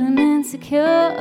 feeling 0.00 0.18
insecure. 0.18 1.14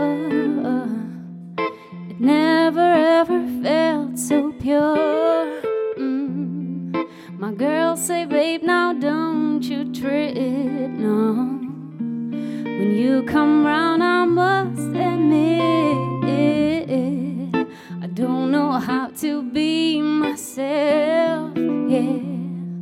It 2.09 2.19
never 2.19 2.93
ever 3.19 3.45
felt 3.61 4.17
so 4.17 4.51
pure. 4.53 5.61
Mm. 5.97 7.05
My 7.33 7.51
girls 7.53 8.05
say, 8.05 8.25
babe, 8.25 8.63
now 8.63 8.93
don't 8.93 9.61
you 9.63 9.91
trip, 9.91 10.35
no. 10.35 11.57
When 12.77 12.95
you 12.95 13.23
come 13.23 13.65
round, 13.65 14.01
I 14.01 14.25
must 14.25 14.95
admit, 14.95 15.59
I 18.01 18.07
don't 18.07 18.51
know 18.51 18.71
how 18.71 19.09
to 19.21 19.43
be 19.43 20.01
myself. 20.01 21.51
Yeah, 21.57 22.21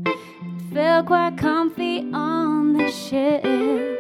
it 0.06 0.74
felt 0.74 1.08
quite 1.08 1.38
comfy 1.38 2.12
on 2.14 2.74
the 2.74 2.92
shelf. 2.92 3.97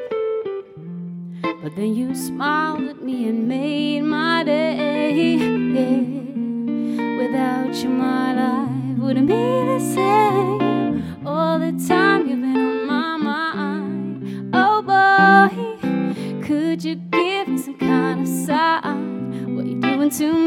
But 1.67 1.75
then 1.75 1.95
you 1.95 2.15
smiled 2.15 2.87
at 2.87 3.03
me 3.03 3.27
and 3.27 3.45
made 3.45 4.03
my 4.03 4.41
day. 4.45 5.35
Yeah. 5.35 7.17
Without 7.17 7.75
you, 7.83 7.89
my 7.89 8.33
life 8.33 8.97
wouldn't 8.97 9.27
be 9.27 9.33
the 9.33 9.77
same. 9.77 11.27
All 11.27 11.59
the 11.59 11.73
time 11.85 12.29
you've 12.29 12.39
been 12.39 12.55
on 12.55 12.87
my 12.87 13.17
mind. 13.17 14.55
Oh 14.55 14.81
boy, 14.81 16.41
could 16.41 16.85
you 16.85 16.95
give 16.95 17.49
me 17.49 17.57
some 17.57 17.77
kind 17.77 18.21
of 18.21 18.27
sign? 18.29 19.57
What 19.57 19.65
you 19.65 19.81
doing 19.81 20.09
to 20.09 20.46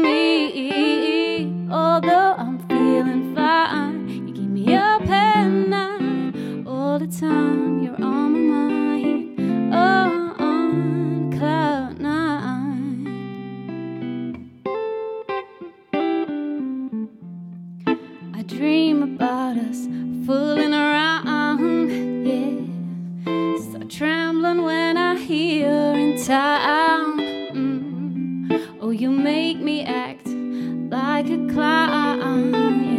Dream 18.57 19.01
about 19.01 19.55
us 19.55 19.87
fooling 20.25 20.73
around, 20.73 21.89
yeah. 22.25 23.57
Start 23.69 23.89
trembling 23.89 24.63
when 24.63 24.97
I 24.97 25.15
hear 25.15 25.69
in 25.69 26.21
town. 26.21 27.19
Mm. 27.55 28.67
Oh, 28.81 28.89
you 28.89 29.09
make 29.09 29.59
me 29.59 29.83
act 29.83 30.27
like 30.27 31.29
a 31.29 31.47
clown, 31.53 32.90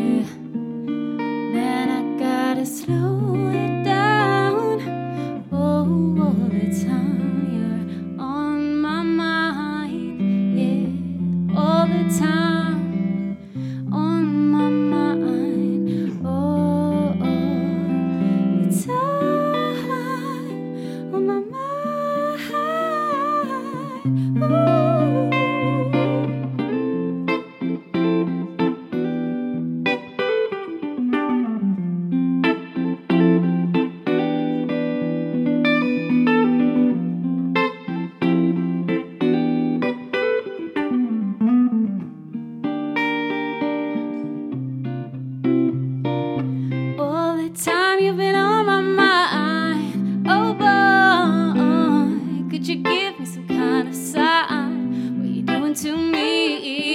to 55.83 55.97
me. 55.97 56.92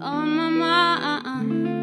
on 0.00 0.36
my 0.36 0.48
mind. 0.50 1.77